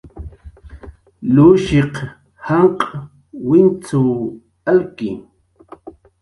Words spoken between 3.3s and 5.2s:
wincxw alki